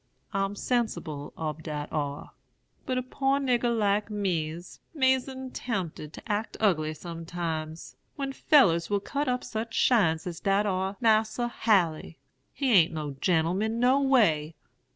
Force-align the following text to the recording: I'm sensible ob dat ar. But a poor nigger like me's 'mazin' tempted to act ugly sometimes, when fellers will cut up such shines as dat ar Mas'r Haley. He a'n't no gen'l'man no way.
I'm 0.33 0.55
sensible 0.55 1.31
ob 1.37 1.61
dat 1.61 1.87
ar. 1.93 2.31
But 2.87 2.97
a 2.97 3.03
poor 3.03 3.39
nigger 3.39 3.71
like 3.77 4.09
me's 4.09 4.79
'mazin' 4.95 5.51
tempted 5.51 6.11
to 6.13 6.23
act 6.25 6.57
ugly 6.59 6.95
sometimes, 6.95 7.97
when 8.15 8.33
fellers 8.33 8.89
will 8.89 8.99
cut 8.99 9.27
up 9.27 9.43
such 9.43 9.75
shines 9.75 10.25
as 10.25 10.39
dat 10.39 10.65
ar 10.65 10.97
Mas'r 11.01 11.49
Haley. 11.49 12.17
He 12.51 12.71
a'n't 12.83 12.93
no 12.95 13.11
gen'l'man 13.21 13.79
no 13.79 14.01
way. 14.01 14.55